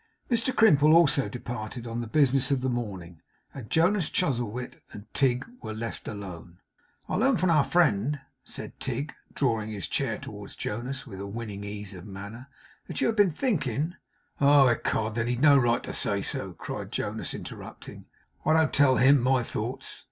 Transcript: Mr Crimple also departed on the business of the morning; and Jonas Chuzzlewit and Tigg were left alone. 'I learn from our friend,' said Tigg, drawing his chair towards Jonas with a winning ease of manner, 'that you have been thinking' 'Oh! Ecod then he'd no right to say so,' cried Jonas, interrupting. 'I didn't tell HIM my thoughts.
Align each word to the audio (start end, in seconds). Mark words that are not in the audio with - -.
Mr 0.31 0.51
Crimple 0.51 0.95
also 0.95 1.29
departed 1.29 1.85
on 1.85 2.01
the 2.01 2.07
business 2.07 2.49
of 2.49 2.61
the 2.61 2.71
morning; 2.71 3.21
and 3.53 3.69
Jonas 3.69 4.09
Chuzzlewit 4.09 4.81
and 4.91 5.05
Tigg 5.13 5.45
were 5.61 5.75
left 5.75 6.07
alone. 6.07 6.57
'I 7.07 7.15
learn 7.17 7.37
from 7.37 7.51
our 7.51 7.63
friend,' 7.63 8.19
said 8.43 8.79
Tigg, 8.79 9.13
drawing 9.35 9.69
his 9.69 9.87
chair 9.87 10.17
towards 10.17 10.55
Jonas 10.55 11.05
with 11.05 11.19
a 11.19 11.27
winning 11.27 11.63
ease 11.63 11.93
of 11.93 12.07
manner, 12.07 12.47
'that 12.87 12.99
you 12.99 13.05
have 13.05 13.15
been 13.15 13.29
thinking' 13.29 13.93
'Oh! 14.41 14.67
Ecod 14.69 15.13
then 15.13 15.27
he'd 15.27 15.39
no 15.39 15.55
right 15.55 15.83
to 15.83 15.93
say 15.93 16.23
so,' 16.23 16.53
cried 16.53 16.91
Jonas, 16.91 17.35
interrupting. 17.35 18.05
'I 18.43 18.59
didn't 18.59 18.73
tell 18.73 18.95
HIM 18.95 19.21
my 19.21 19.43
thoughts. 19.43 19.99